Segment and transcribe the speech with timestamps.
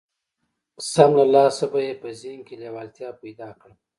[0.91, 3.75] سم له لاسه به يې په ذهن کې لېوالتيا پيدا کړم.